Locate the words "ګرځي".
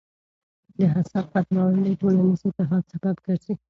3.25-3.53